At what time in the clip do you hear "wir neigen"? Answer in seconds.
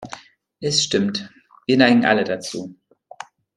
1.67-2.05